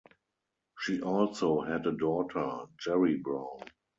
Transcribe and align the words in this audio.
She 0.79 0.99
also 0.99 1.61
had 1.61 1.85
a 1.85 1.91
daughter, 1.91 2.65
Jeri 2.83 3.21
Brown. 3.21 3.65